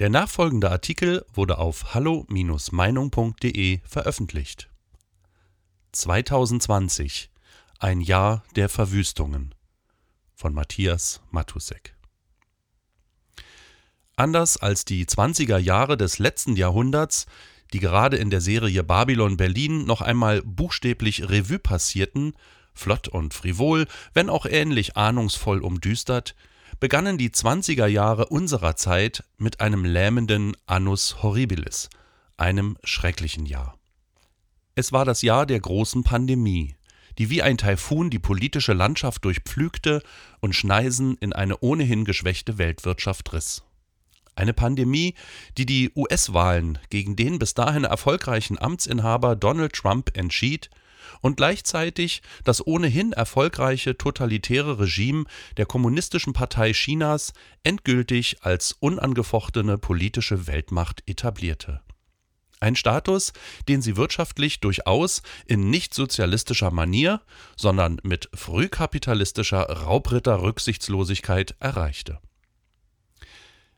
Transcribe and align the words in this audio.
Der 0.00 0.10
nachfolgende 0.10 0.72
Artikel 0.72 1.24
wurde 1.32 1.58
auf 1.58 1.94
hallo-meinung.de 1.94 3.78
veröffentlicht. 3.84 4.68
2020 5.92 7.30
Ein 7.78 8.00
Jahr 8.00 8.42
der 8.56 8.68
Verwüstungen 8.68 9.54
von 10.34 10.52
Matthias 10.52 11.22
Matusek 11.30 11.94
Anders 14.16 14.56
als 14.56 14.84
die 14.84 15.06
20er 15.06 15.58
Jahre 15.58 15.96
des 15.96 16.18
letzten 16.18 16.56
Jahrhunderts, 16.56 17.26
die 17.72 17.78
gerade 17.78 18.16
in 18.16 18.30
der 18.30 18.40
Serie 18.40 18.82
Babylon 18.82 19.36
Berlin 19.36 19.84
noch 19.84 20.00
einmal 20.00 20.42
buchstäblich 20.42 21.28
Revue 21.28 21.60
passierten, 21.60 22.34
flott 22.74 23.06
und 23.06 23.32
frivol, 23.32 23.86
wenn 24.12 24.28
auch 24.28 24.44
ähnlich 24.44 24.96
ahnungsvoll 24.96 25.60
umdüstert, 25.60 26.34
begannen 26.80 27.18
die 27.18 27.30
20er 27.30 27.86
Jahre 27.86 28.26
unserer 28.26 28.76
Zeit 28.76 29.24
mit 29.38 29.60
einem 29.60 29.84
lähmenden 29.84 30.56
Annus 30.66 31.22
Horribilis, 31.22 31.88
einem 32.36 32.76
schrecklichen 32.84 33.46
Jahr. 33.46 33.78
Es 34.74 34.92
war 34.92 35.04
das 35.04 35.22
Jahr 35.22 35.46
der 35.46 35.60
großen 35.60 36.02
Pandemie, 36.02 36.74
die 37.18 37.30
wie 37.30 37.42
ein 37.42 37.58
Taifun 37.58 38.10
die 38.10 38.18
politische 38.18 38.72
Landschaft 38.72 39.24
durchpflügte 39.24 40.02
und 40.40 40.54
Schneisen 40.54 41.16
in 41.18 41.32
eine 41.32 41.58
ohnehin 41.58 42.04
geschwächte 42.04 42.58
Weltwirtschaft 42.58 43.32
riss. 43.32 43.62
Eine 44.36 44.52
Pandemie, 44.52 45.14
die 45.56 45.66
die 45.66 45.92
US-Wahlen 45.94 46.78
gegen 46.90 47.14
den 47.14 47.38
bis 47.38 47.54
dahin 47.54 47.84
erfolgreichen 47.84 48.58
Amtsinhaber 48.58 49.36
Donald 49.36 49.74
Trump 49.74 50.16
entschied 50.16 50.70
und 51.20 51.36
gleichzeitig 51.36 52.22
das 52.44 52.66
ohnehin 52.66 53.12
erfolgreiche 53.12 53.96
totalitäre 53.96 54.78
Regime 54.78 55.24
der 55.56 55.66
Kommunistischen 55.66 56.32
Partei 56.32 56.72
Chinas 56.72 57.32
endgültig 57.62 58.38
als 58.42 58.72
unangefochtene 58.72 59.78
politische 59.78 60.46
Weltmacht 60.46 61.02
etablierte. 61.06 61.80
Ein 62.60 62.76
Status, 62.76 63.32
den 63.68 63.82
sie 63.82 63.96
wirtschaftlich 63.96 64.60
durchaus 64.60 65.22
in 65.46 65.68
nicht 65.68 65.92
sozialistischer 65.92 66.70
Manier, 66.70 67.20
sondern 67.56 67.98
mit 68.02 68.30
frühkapitalistischer 68.32 69.64
Raubritter-Rücksichtslosigkeit 69.64 71.56
erreichte. 71.60 72.20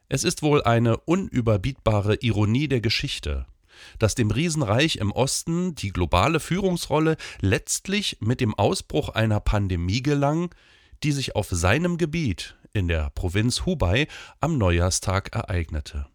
Es 0.08 0.22
ist 0.22 0.42
wohl 0.42 0.62
eine 0.62 0.98
unüberbietbare 0.98 2.16
Ironie 2.20 2.68
der 2.68 2.80
Geschichte, 2.80 3.46
dass 3.98 4.14
dem 4.14 4.30
Riesenreich 4.30 4.96
im 4.96 5.12
Osten 5.12 5.74
die 5.74 5.91
globale 5.91 6.41
Führungsrolle 6.41 7.16
letztlich 7.41 8.18
mit 8.20 8.41
dem 8.41 8.55
Ausbruch 8.55 9.10
einer 9.10 9.41
Pandemie 9.41 10.02
gelang, 10.02 10.55
die 11.02 11.12
sich 11.12 11.36
auf 11.36 11.48
seinem 11.50 11.98
Gebiet 11.98 12.56
in 12.72 12.88
der 12.88 13.10
Provinz 13.10 13.64
Hubei 13.64 14.06
am 14.41 14.58
Neujahrstag 14.58 15.34
ereignete. 15.34 16.06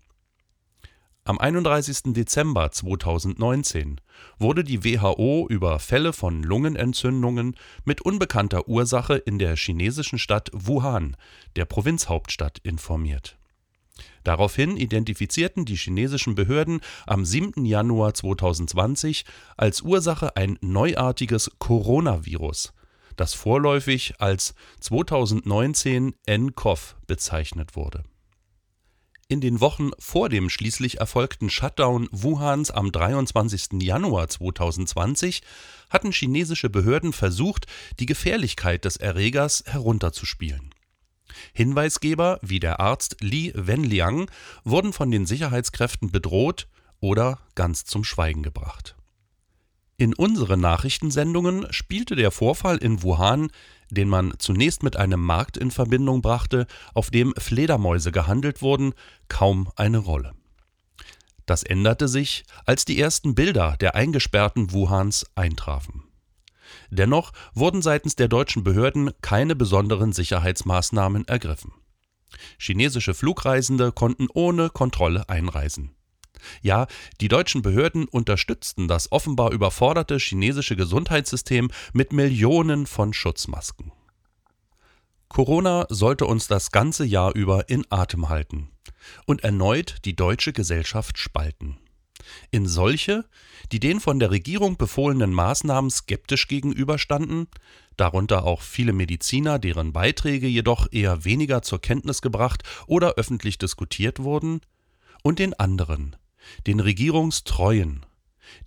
Am 1.23 1.37
31. 1.37 2.13
Dezember 2.13 2.71
2019 2.71 4.01
wurde 4.39 4.63
die 4.63 4.83
WHO 4.83 5.45
über 5.47 5.77
Fälle 5.79 6.13
von 6.13 6.41
Lungenentzündungen 6.41 7.55
mit 7.85 8.01
unbekannter 8.01 8.67
Ursache 8.67 9.17
in 9.17 9.37
der 9.37 9.55
chinesischen 9.55 10.17
Stadt 10.17 10.49
Wuhan, 10.51 11.15
der 11.55 11.65
Provinzhauptstadt, 11.65 12.57
informiert 12.63 13.37
Daraufhin 14.23 14.77
identifizierten 14.77 15.65
die 15.65 15.75
chinesischen 15.75 16.35
Behörden 16.35 16.81
am 17.07 17.25
7. 17.25 17.65
Januar 17.65 18.13
2020 18.13 19.25
als 19.57 19.81
Ursache 19.81 20.35
ein 20.35 20.57
neuartiges 20.61 21.51
Coronavirus, 21.59 22.73
das 23.15 23.33
vorläufig 23.33 24.15
als 24.19 24.53
2019 24.79 26.13
nCoV 26.27 26.95
bezeichnet 27.07 27.75
wurde. 27.75 28.03
In 29.27 29.39
den 29.39 29.61
Wochen 29.61 29.91
vor 29.97 30.27
dem 30.27 30.49
schließlich 30.49 30.99
erfolgten 30.99 31.49
Shutdown 31.49 32.09
Wuhans 32.11 32.69
am 32.69 32.91
23. 32.91 33.81
Januar 33.81 34.27
2020 34.27 35.41
hatten 35.89 36.11
chinesische 36.11 36.69
Behörden 36.69 37.13
versucht, 37.13 37.65
die 37.99 38.05
Gefährlichkeit 38.05 38.83
des 38.83 38.97
Erregers 38.97 39.63
herunterzuspielen 39.67 40.73
Hinweisgeber 41.53 42.39
wie 42.41 42.59
der 42.59 42.79
Arzt 42.79 43.17
Li 43.21 43.51
Wenliang 43.55 44.29
wurden 44.63 44.93
von 44.93 45.11
den 45.11 45.25
Sicherheitskräften 45.25 46.11
bedroht 46.11 46.67
oder 46.99 47.39
ganz 47.55 47.85
zum 47.85 48.03
Schweigen 48.03 48.43
gebracht. 48.43 48.95
In 49.97 50.13
unseren 50.15 50.59
Nachrichtensendungen 50.59 51.67
spielte 51.71 52.15
der 52.15 52.31
Vorfall 52.31 52.77
in 52.77 53.03
Wuhan, 53.03 53.51
den 53.91 54.09
man 54.09 54.33
zunächst 54.39 54.83
mit 54.83 54.97
einem 54.97 55.21
Markt 55.21 55.57
in 55.57 55.69
Verbindung 55.69 56.21
brachte, 56.21 56.65
auf 56.93 57.11
dem 57.11 57.33
Fledermäuse 57.37 58.11
gehandelt 58.11 58.61
wurden, 58.61 58.93
kaum 59.27 59.69
eine 59.75 59.99
Rolle. 59.99 60.33
Das 61.45 61.63
änderte 61.63 62.07
sich, 62.07 62.45
als 62.65 62.85
die 62.85 62.99
ersten 62.99 63.35
Bilder 63.35 63.75
der 63.79 63.95
eingesperrten 63.95 64.71
Wuhans 64.71 65.25
eintrafen 65.35 66.03
Dennoch 66.91 67.31
wurden 67.53 67.81
seitens 67.81 68.15
der 68.17 68.27
deutschen 68.27 68.63
Behörden 68.63 69.11
keine 69.21 69.55
besonderen 69.55 70.11
Sicherheitsmaßnahmen 70.11 71.25
ergriffen. 71.25 71.73
Chinesische 72.59 73.13
Flugreisende 73.13 73.91
konnten 73.93 74.27
ohne 74.33 74.69
Kontrolle 74.69 75.27
einreisen. 75.29 75.95
Ja, 76.61 76.87
die 77.21 77.27
deutschen 77.27 77.61
Behörden 77.61 78.05
unterstützten 78.05 78.87
das 78.87 79.11
offenbar 79.11 79.51
überforderte 79.51 80.17
chinesische 80.17 80.75
Gesundheitssystem 80.75 81.71
mit 81.93 82.13
Millionen 82.13 82.87
von 82.87 83.13
Schutzmasken. 83.13 83.91
Corona 85.29 85.85
sollte 85.89 86.25
uns 86.25 86.47
das 86.47 86.71
ganze 86.71 87.05
Jahr 87.05 87.33
über 87.35 87.69
in 87.69 87.85
Atem 87.89 88.27
halten 88.27 88.71
und 89.25 89.43
erneut 89.45 89.97
die 90.03 90.15
deutsche 90.15 90.51
Gesellschaft 90.51 91.17
spalten 91.17 91.80
in 92.51 92.67
solche, 92.67 93.25
die 93.71 93.79
den 93.79 93.99
von 93.99 94.19
der 94.19 94.31
Regierung 94.31 94.77
befohlenen 94.77 95.33
Maßnahmen 95.33 95.89
skeptisch 95.89 96.47
gegenüberstanden, 96.47 97.47
darunter 97.97 98.43
auch 98.45 98.61
viele 98.61 98.93
Mediziner, 98.93 99.59
deren 99.59 99.93
Beiträge 99.93 100.47
jedoch 100.47 100.87
eher 100.91 101.25
weniger 101.25 101.61
zur 101.61 101.79
Kenntnis 101.79 102.21
gebracht 102.21 102.63
oder 102.87 103.13
öffentlich 103.13 103.57
diskutiert 103.57 104.19
wurden, 104.19 104.61
und 105.23 105.39
den 105.39 105.53
anderen, 105.53 106.15
den 106.65 106.79
Regierungstreuen, 106.79 108.05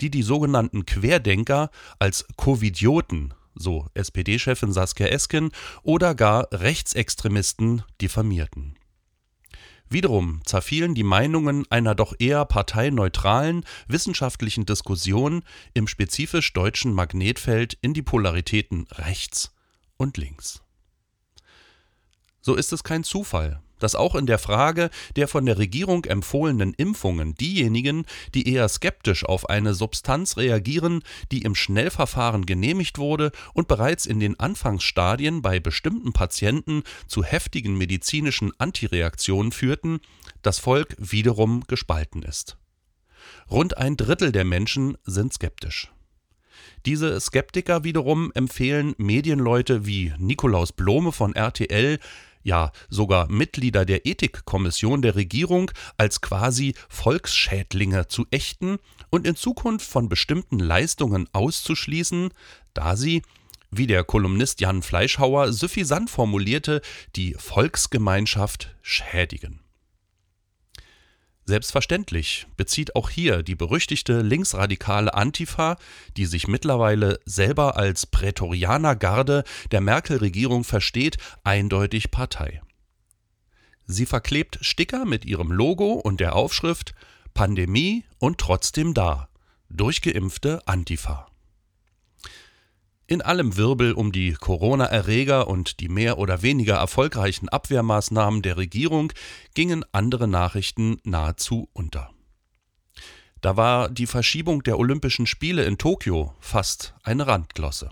die 0.00 0.10
die 0.10 0.22
sogenannten 0.22 0.87
Querdenker 0.87 1.70
als 1.98 2.26
Covidioten, 2.37 3.34
so 3.54 3.87
SPD-Chefin 3.94 4.72
Saskia 4.72 5.09
Esken, 5.09 5.50
oder 5.82 6.14
gar 6.14 6.48
Rechtsextremisten 6.53 7.82
diffamierten. 8.00 8.76
Wiederum 9.90 10.40
zerfielen 10.44 10.94
die 10.94 11.02
Meinungen 11.02 11.64
einer 11.70 11.94
doch 11.94 12.14
eher 12.18 12.44
parteineutralen 12.44 13.64
wissenschaftlichen 13.86 14.66
Diskussion 14.66 15.44
im 15.74 15.86
spezifisch 15.86 16.52
deutschen 16.52 16.92
Magnetfeld 16.92 17.78
in 17.80 17.94
die 17.94 18.02
Polaritäten 18.02 18.86
rechts 18.92 19.54
und 19.96 20.16
links. 20.16 20.62
So 22.40 22.54
ist 22.54 22.72
es 22.72 22.82
kein 22.82 23.04
Zufall, 23.04 23.62
dass 23.84 23.94
auch 23.94 24.14
in 24.14 24.24
der 24.24 24.38
Frage 24.38 24.88
der 25.14 25.28
von 25.28 25.44
der 25.44 25.58
Regierung 25.58 26.06
empfohlenen 26.06 26.72
Impfungen 26.72 27.34
diejenigen, 27.34 28.06
die 28.34 28.48
eher 28.48 28.66
skeptisch 28.70 29.26
auf 29.26 29.50
eine 29.50 29.74
Substanz 29.74 30.38
reagieren, 30.38 31.02
die 31.30 31.42
im 31.42 31.54
Schnellverfahren 31.54 32.46
genehmigt 32.46 32.96
wurde 32.96 33.30
und 33.52 33.68
bereits 33.68 34.06
in 34.06 34.20
den 34.20 34.40
Anfangsstadien 34.40 35.42
bei 35.42 35.60
bestimmten 35.60 36.14
Patienten 36.14 36.82
zu 37.06 37.22
heftigen 37.22 37.76
medizinischen 37.76 38.52
Antireaktionen 38.56 39.52
führten, 39.52 40.00
das 40.40 40.58
Volk 40.58 40.96
wiederum 40.98 41.64
gespalten 41.66 42.22
ist. 42.22 42.56
Rund 43.50 43.76
ein 43.76 43.98
Drittel 43.98 44.32
der 44.32 44.46
Menschen 44.46 44.96
sind 45.04 45.34
skeptisch. 45.34 45.92
Diese 46.86 47.20
Skeptiker 47.20 47.84
wiederum 47.84 48.32
empfehlen 48.34 48.94
Medienleute 48.96 49.84
wie 49.84 50.14
Nikolaus 50.16 50.72
Blome 50.72 51.12
von 51.12 51.34
RTL 51.34 51.98
ja 52.44 52.71
sogar 52.88 53.28
Mitglieder 53.28 53.84
der 53.84 54.06
Ethikkommission 54.06 55.03
der 55.03 55.16
Regierung 55.16 55.72
als 55.99 56.21
quasi 56.21 56.75
Volksschädlinge 56.88 58.06
zu 58.06 58.26
ächten 58.31 58.79
und 59.11 59.26
in 59.26 59.35
Zukunft 59.35 59.87
von 59.87 60.08
bestimmten 60.08 60.61
Leistungen 60.61 61.29
auszuschließen, 61.32 62.31
da 62.75 62.96
sie, 62.96 63.23
wie 63.70 63.88
der 63.88 64.05
Kolumnist 64.05 64.61
Jan 64.61 64.82
Fleischhauer 64.82 65.52
suffisant 65.52 66.11
formulierte, 66.11 66.81
die 67.17 67.35
Volksgemeinschaft 67.35 68.76
schädigen. 68.82 69.63
Selbstverständlich 71.46 72.46
bezieht 72.56 72.96
auch 72.96 73.11
hier 73.11 73.43
die 73.43 73.55
berüchtigte 73.55 74.23
linksradikale 74.23 75.12
Antifa, 75.12 75.76
die 76.17 76.25
sich 76.25 76.49
mittlerweile 76.49 77.20
selber 77.26 77.76
als 77.76 78.06
Prätorianergarde 78.06 79.44
der 79.70 79.82
Merkel-Regierung 79.82 80.64
versteht, 80.64 81.19
eindeutig 81.43 82.11
Partei. 82.11 82.62
Sie 83.87 84.06
verklebt 84.06 84.58
Sticker 84.62 85.05
mit 85.05 85.26
ihrem 85.26 85.52
Logo 85.52 85.93
und 85.93 86.20
der 86.20 86.35
Aufschrift 86.35 86.94
Pandemie 87.35 88.05
und 88.19 88.38
trotzdem 88.38 88.94
da. 88.94 89.29
Durchgeimpfte 89.69 90.67
Antifa. 90.67 91.33
In 93.06 93.20
allem 93.20 93.58
Wirbel 93.58 93.92
um 93.92 94.12
die 94.12 94.32
Corona-Erreger 94.32 95.46
und 95.46 95.80
die 95.80 95.90
mehr 95.90 96.16
oder 96.16 96.40
weniger 96.40 96.76
erfolgreichen 96.76 97.50
Abwehrmaßnahmen 97.50 98.40
der 98.40 98.56
Regierung 98.56 99.12
gingen 99.52 99.84
andere 99.92 100.26
Nachrichten 100.26 100.96
nahezu 101.04 101.68
unter. 101.74 102.10
Da 103.42 103.58
war 103.58 103.90
die 103.90 104.06
Verschiebung 104.06 104.62
der 104.62 104.78
Olympischen 104.78 105.26
Spiele 105.26 105.64
in 105.64 105.76
Tokio 105.76 106.34
fast 106.40 106.94
eine 107.02 107.26
Randglosse. 107.26 107.90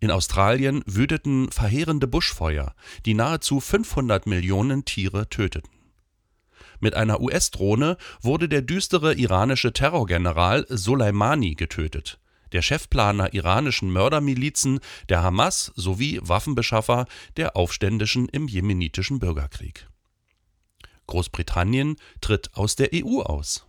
In 0.00 0.10
Australien 0.10 0.82
wüteten 0.86 1.52
verheerende 1.52 2.08
Buschfeuer, 2.08 2.74
die 3.06 3.14
nahezu 3.14 3.60
500 3.60 4.26
Millionen 4.26 4.86
Tiere 4.86 5.28
töteten. 5.28 5.70
Mit 6.80 6.94
einer 6.94 7.20
US-Drohne 7.20 7.96
wurde 8.22 8.48
der 8.48 8.62
düstere 8.62 9.14
iranische 9.14 9.72
Terrorgeneral 9.72 10.66
Soleimani 10.68 11.54
getötet 11.54 12.18
der 12.52 12.62
Chefplaner 12.62 13.32
iranischen 13.34 13.90
Mördermilizen, 13.90 14.80
der 15.08 15.22
Hamas 15.22 15.72
sowie 15.76 16.20
Waffenbeschaffer 16.22 17.06
der 17.36 17.56
Aufständischen 17.56 18.28
im 18.28 18.48
jemenitischen 18.48 19.18
Bürgerkrieg. 19.18 19.88
Großbritannien 21.06 21.96
tritt 22.20 22.54
aus 22.54 22.76
der 22.76 22.90
EU 22.94 23.22
aus. 23.22 23.66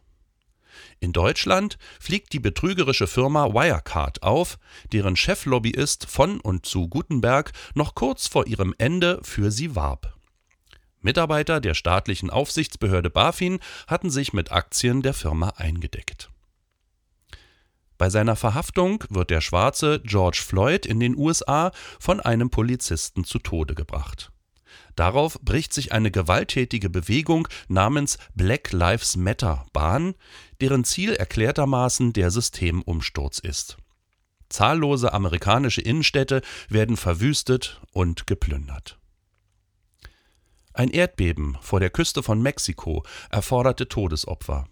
In 0.99 1.13
Deutschland 1.13 1.77
fliegt 1.99 2.33
die 2.33 2.39
betrügerische 2.39 3.07
Firma 3.07 3.53
Wirecard 3.53 4.23
auf, 4.23 4.57
deren 4.91 5.15
Cheflobbyist 5.15 6.05
von 6.05 6.39
und 6.39 6.65
zu 6.65 6.87
Gutenberg 6.87 7.51
noch 7.73 7.95
kurz 7.95 8.27
vor 8.27 8.47
ihrem 8.47 8.75
Ende 8.77 9.19
für 9.23 9.51
sie 9.51 9.75
warb. 9.75 10.15
Mitarbeiter 11.01 11.61
der 11.61 11.73
staatlichen 11.73 12.29
Aufsichtsbehörde 12.29 13.09
BaFin 13.09 13.59
hatten 13.87 14.09
sich 14.09 14.33
mit 14.33 14.51
Aktien 14.51 15.01
der 15.01 15.13
Firma 15.13 15.49
eingedeckt. 15.55 16.29
Bei 17.99 18.09
seiner 18.09 18.37
Verhaftung 18.37 19.03
wird 19.09 19.29
der 19.29 19.41
schwarze 19.41 19.99
George 20.05 20.41
Floyd 20.43 20.85
in 20.85 21.01
den 21.01 21.17
USA 21.17 21.73
von 21.99 22.21
einem 22.21 22.49
Polizisten 22.49 23.25
zu 23.25 23.39
Tode 23.39 23.75
gebracht. 23.75 24.31
Darauf 24.95 25.37
bricht 25.41 25.73
sich 25.73 25.91
eine 25.91 26.09
gewalttätige 26.09 26.89
Bewegung 26.89 27.49
namens 27.67 28.17
Black 28.33 28.71
Lives 28.71 29.17
Matter 29.17 29.65
Bahn, 29.73 30.15
deren 30.61 30.85
Ziel 30.85 31.13
erklärtermaßen 31.13 32.13
der 32.13 32.31
Systemumsturz 32.31 33.39
ist. 33.39 33.77
Zahllose 34.47 35.11
amerikanische 35.11 35.81
Innenstädte 35.81 36.41
werden 36.69 36.95
verwüstet 36.95 37.81
und 37.91 38.27
geplündert. 38.27 38.97
Ein 40.73 40.89
Erdbeben 40.89 41.57
vor 41.59 41.81
der 41.81 41.89
Küste 41.89 42.23
von 42.23 42.41
Mexiko 42.41 43.03
erforderte 43.29 43.89
Todesopfer. 43.89 44.69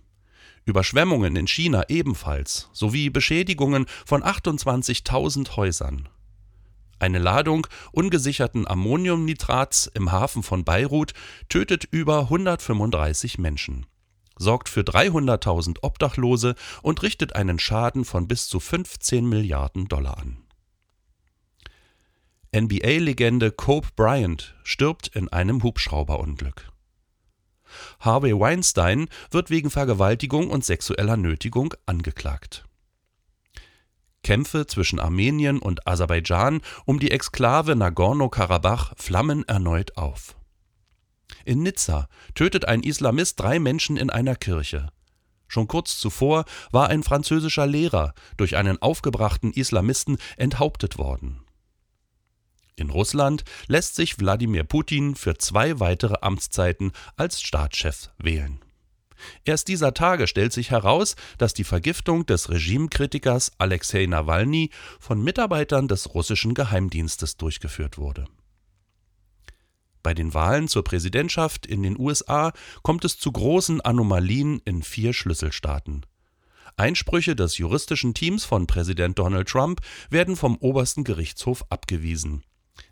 Überschwemmungen 0.68 1.38
in 1.38 1.48
China 1.48 1.86
ebenfalls, 1.88 2.70
sowie 2.74 3.10
Beschädigungen 3.10 3.86
von 4.06 4.22
28.000 4.22 5.56
Häusern. 5.56 6.10
Eine 7.00 7.20
Ladung 7.20 7.68
ungesicherten 7.94 8.68
Ammoniumnitrats 8.68 9.90
im 9.94 10.12
Hafen 10.12 10.44
von 10.44 10.66
Beirut 10.66 11.14
tötet 11.48 11.86
über 11.86 12.22
135 12.22 13.38
Menschen, 13.38 13.86
sorgt 14.38 14.68
für 14.68 14.82
300.000 14.82 15.78
Obdachlose 15.84 16.56
und 16.82 17.02
richtet 17.02 17.36
einen 17.36 17.60
Schaden 17.60 18.04
von 18.04 18.28
bis 18.28 18.50
zu 18.50 18.60
15 18.60 19.28
Milliarden 19.28 19.88
Dollar 19.88 20.18
an. 20.18 20.44
NBA-Legende 22.54 23.52
Cope 23.52 23.90
Bryant 23.96 24.56
stirbt 24.64 25.08
in 25.08 25.30
einem 25.30 25.64
Hubschrauberunglück. 25.64 26.72
Harvey 28.00 28.38
Weinstein 28.38 29.08
wird 29.32 29.50
wegen 29.50 29.70
Vergewaltigung 29.70 30.50
und 30.50 30.66
sexueller 30.66 31.18
Nötigung 31.18 31.74
angeklagt. 31.86 32.66
Kämpfe 34.24 34.68
zwischen 34.68 35.00
Armenien 35.00 35.60
und 35.60 35.88
Aserbaidschan 35.88 36.62
um 36.86 37.00
die 37.00 37.12
Exklave 37.12 37.76
Nagorno-Karabach 37.76 38.94
flammen 38.98 39.48
erneut 39.48 39.96
auf. 39.96 40.36
In 41.46 41.64
Nizza 41.64 42.10
tötet 42.36 42.66
ein 42.66 42.84
Islamist 42.84 43.40
drei 43.40 43.60
Menschen 43.60 43.96
in 43.96 44.10
einer 44.10 44.36
Kirche. 44.36 44.90
Schon 45.48 45.68
kurz 45.68 45.98
zuvor 45.98 46.44
war 46.72 46.90
ein 46.90 47.04
französischer 47.04 47.66
Lehrer 47.66 48.14
durch 48.36 48.58
einen 48.58 48.82
aufgebrachten 48.82 49.54
Islamisten 49.54 50.18
enthauptet 50.36 50.98
worden. 50.98 51.47
In 52.78 52.92
Russland 52.92 53.44
lässt 53.66 53.96
sich 53.96 54.20
Wladimir 54.20 54.64
Putin 54.64 55.16
für 55.16 55.38
zwei 55.38 55.80
weitere 55.80 56.18
Amtszeiten 56.22 56.92
als 57.16 57.42
Staatschef 57.42 58.12
wählen. 58.20 58.60
Erst 59.46 59.68
dieser 59.68 59.96
Tage 59.96 60.28
stellt 60.28 60.54
sich 60.54 60.70
heraus, 60.70 61.16
dass 61.40 61.56
die 61.56 61.64
Vergiftung 61.64 62.28
des 62.28 62.52
Regimekritikers 62.52 63.52
Alexei 63.58 64.06
Nawalny 64.06 64.70
von 65.00 65.24
Mitarbeitern 65.24 65.88
des 65.88 66.14
russischen 66.14 66.54
Geheimdienstes 66.54 67.36
durchgeführt 67.38 67.98
wurde. 67.98 68.26
Bei 70.04 70.14
den 70.14 70.36
Wahlen 70.36 70.68
zur 70.68 70.84
Präsidentschaft 70.84 71.66
in 71.66 71.82
den 71.82 72.00
USA 72.00 72.54
kommt 72.84 73.04
es 73.06 73.18
zu 73.18 73.32
großen 73.32 73.82
Anomalien 73.82 74.62
in 74.66 74.84
vier 74.84 75.14
Schlüsselstaaten. 75.14 76.06
Einsprüche 76.78 77.36
des 77.36 77.58
juristischen 77.58 78.14
Teams 78.14 78.46
von 78.46 78.68
Präsident 78.68 79.18
Donald 79.18 79.50
Trump 79.50 79.82
werden 80.12 80.36
vom 80.36 80.58
obersten 80.58 81.04
Gerichtshof 81.04 81.66
abgewiesen. 81.72 82.44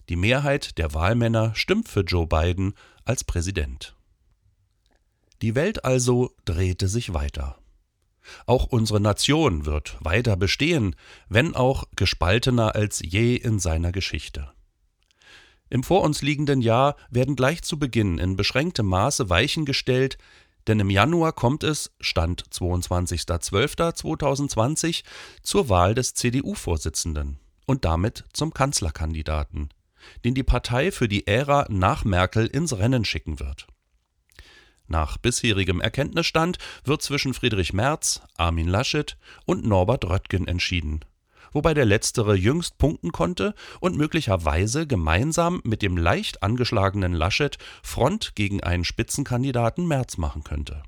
Die 0.09 0.15
Mehrheit 0.15 0.77
der 0.77 0.93
Wahlmänner 0.93 1.55
stimmt 1.55 1.89
für 1.89 2.01
Joe 2.01 2.27
Biden 2.27 2.75
als 3.05 3.23
Präsident. 3.23 3.95
Die 5.41 5.55
Welt 5.55 5.83
also 5.83 6.31
drehte 6.45 6.87
sich 6.87 7.13
weiter. 7.13 7.57
Auch 8.45 8.65
unsere 8.65 8.99
Nation 8.99 9.65
wird 9.65 9.97
weiter 9.99 10.37
bestehen, 10.37 10.95
wenn 11.29 11.55
auch 11.55 11.85
gespaltener 11.95 12.75
als 12.75 13.01
je 13.03 13.35
in 13.35 13.57
seiner 13.59 13.91
Geschichte. 13.91 14.51
Im 15.69 15.83
vor 15.83 16.03
uns 16.03 16.21
liegenden 16.21 16.61
Jahr 16.61 16.95
werden 17.09 17.35
gleich 17.35 17.63
zu 17.63 17.79
Beginn 17.79 18.19
in 18.19 18.35
beschränktem 18.35 18.85
Maße 18.85 19.29
Weichen 19.29 19.65
gestellt, 19.65 20.19
denn 20.67 20.79
im 20.79 20.89
Januar 20.89 21.33
kommt 21.33 21.63
es, 21.63 21.91
Stand 21.99 22.43
22.12.2020, 22.49 25.03
zur 25.41 25.69
Wahl 25.69 25.95
des 25.95 26.13
CDU-Vorsitzenden 26.13 27.39
und 27.65 27.85
damit 27.85 28.25
zum 28.33 28.53
Kanzlerkandidaten 28.53 29.69
den 30.23 30.33
die 30.33 30.43
Partei 30.43 30.91
für 30.91 31.07
die 31.07 31.27
Ära 31.27 31.65
nach 31.69 32.03
Merkel 32.03 32.47
ins 32.47 32.77
Rennen 32.77 33.05
schicken 33.05 33.39
wird. 33.39 33.67
Nach 34.87 35.17
bisherigem 35.17 35.81
Erkenntnisstand 35.81 36.57
wird 36.83 37.01
zwischen 37.01 37.33
Friedrich 37.33 37.73
Merz, 37.73 38.21
Armin 38.37 38.67
Laschet 38.67 39.17
und 39.45 39.65
Norbert 39.65 40.05
Röttgen 40.05 40.47
entschieden, 40.47 41.03
wobei 41.51 41.73
der 41.73 41.85
letztere 41.85 42.35
jüngst 42.35 42.77
punkten 42.77 43.11
konnte 43.11 43.55
und 43.79 43.97
möglicherweise 43.97 44.85
gemeinsam 44.85 45.61
mit 45.63 45.81
dem 45.81 45.97
leicht 45.97 46.43
angeschlagenen 46.43 47.13
Laschet 47.13 47.57
Front 47.81 48.35
gegen 48.35 48.61
einen 48.61 48.83
Spitzenkandidaten 48.83 49.87
Merz 49.87 50.17
machen 50.17 50.43
könnte 50.43 50.83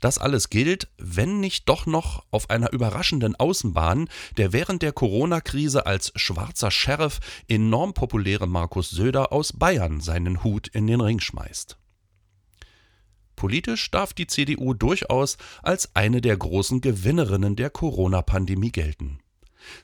das 0.00 0.18
alles 0.18 0.50
gilt, 0.50 0.88
wenn 0.98 1.40
nicht 1.40 1.68
doch 1.68 1.86
noch 1.86 2.24
auf 2.30 2.50
einer 2.50 2.72
überraschenden 2.72 3.36
Außenbahn 3.36 4.08
der 4.36 4.52
während 4.52 4.82
der 4.82 4.92
Corona-Krise 4.92 5.86
als 5.86 6.12
schwarzer 6.16 6.70
Sheriff 6.70 7.20
enorm 7.48 7.94
populäre 7.94 8.46
Markus 8.46 8.90
Söder 8.90 9.32
aus 9.32 9.52
Bayern 9.52 10.00
seinen 10.00 10.44
Hut 10.44 10.68
in 10.68 10.86
den 10.86 11.00
Ring 11.00 11.20
schmeißt. 11.20 11.76
Politisch 13.36 13.90
darf 13.92 14.14
die 14.14 14.26
CDU 14.26 14.74
durchaus 14.74 15.36
als 15.62 15.94
eine 15.94 16.20
der 16.20 16.36
großen 16.36 16.80
Gewinnerinnen 16.80 17.54
der 17.54 17.70
Corona-Pandemie 17.70 18.72
gelten. 18.72 19.20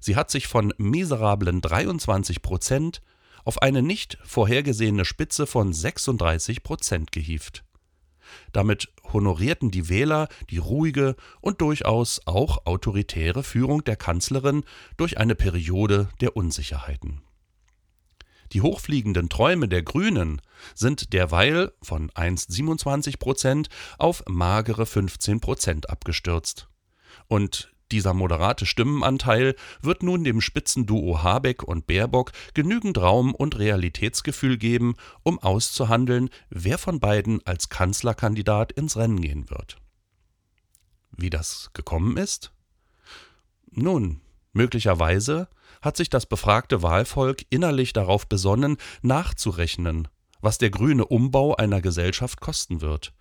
Sie 0.00 0.16
hat 0.16 0.30
sich 0.30 0.48
von 0.48 0.74
miserablen 0.76 1.60
23 1.60 2.42
Prozent 2.42 3.00
auf 3.44 3.62
eine 3.62 3.82
nicht 3.82 4.18
vorhergesehene 4.24 5.04
Spitze 5.04 5.46
von 5.46 5.72
36 5.72 6.62
Prozent 6.62 7.12
gehievt. 7.12 7.62
Damit 8.52 8.92
honorierten 9.12 9.70
die 9.70 9.88
Wähler 9.88 10.28
die 10.50 10.58
ruhige 10.58 11.16
und 11.40 11.60
durchaus 11.60 12.20
auch 12.26 12.66
autoritäre 12.66 13.42
Führung 13.42 13.84
der 13.84 13.96
Kanzlerin 13.96 14.64
durch 14.96 15.18
eine 15.18 15.34
Periode 15.34 16.08
der 16.20 16.36
Unsicherheiten. 16.36 17.22
Die 18.52 18.60
hochfliegenden 18.60 19.28
Träume 19.28 19.68
der 19.68 19.82
Grünen 19.82 20.40
sind 20.74 21.12
derweil 21.12 21.72
von 21.82 22.10
einst 22.14 22.52
27 22.52 23.18
Prozent 23.18 23.68
auf 23.98 24.22
magere 24.28 24.86
15 24.86 25.40
Prozent 25.40 25.90
abgestürzt. 25.90 26.68
Und 27.26 27.73
dieser 27.94 28.12
moderate 28.12 28.66
Stimmenanteil 28.66 29.54
wird 29.80 30.02
nun 30.02 30.24
dem 30.24 30.40
Spitzenduo 30.40 31.22
Habeck 31.22 31.62
und 31.62 31.86
Baerbock 31.86 32.32
genügend 32.52 32.98
Raum 32.98 33.36
und 33.36 33.56
Realitätsgefühl 33.56 34.58
geben, 34.58 34.96
um 35.22 35.38
auszuhandeln, 35.38 36.28
wer 36.50 36.76
von 36.76 36.98
beiden 36.98 37.40
als 37.46 37.68
Kanzlerkandidat 37.68 38.72
ins 38.72 38.96
Rennen 38.96 39.20
gehen 39.20 39.48
wird. 39.48 39.76
Wie 41.12 41.30
das 41.30 41.70
gekommen 41.72 42.16
ist? 42.16 42.52
Nun, 43.70 44.20
möglicherweise 44.52 45.48
hat 45.80 45.96
sich 45.96 46.10
das 46.10 46.26
befragte 46.26 46.82
Wahlvolk 46.82 47.44
innerlich 47.50 47.92
darauf 47.92 48.26
besonnen, 48.26 48.76
nachzurechnen, 49.02 50.08
was 50.40 50.58
der 50.58 50.70
grüne 50.70 51.04
Umbau 51.04 51.54
einer 51.54 51.80
Gesellschaft 51.80 52.40
kosten 52.40 52.80
wird 52.80 53.14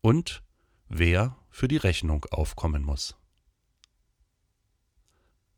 und 0.00 0.42
wer 0.88 1.36
für 1.50 1.68
die 1.68 1.76
Rechnung 1.76 2.24
aufkommen 2.30 2.84
muss. 2.84 3.16